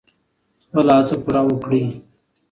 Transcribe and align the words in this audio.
خپله 0.63 0.93
هڅه 0.97 1.15
پوره 1.23 1.41
وکړئ. 1.45 1.85